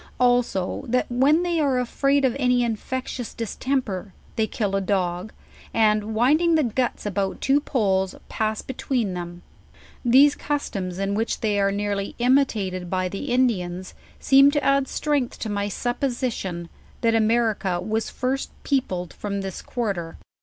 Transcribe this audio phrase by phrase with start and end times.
[0.19, 5.31] Also, that when they are afraid of any infectious distemper, they kill a dog,
[5.75, 9.43] and winding the guts about two poles, pass between them..
[10.03, 15.37] These customs in which they are nearly imitated by the Indians, seem to add strength
[15.37, 16.69] to my supposition,
[17.01, 20.17] that America was first peo pled from this quarter.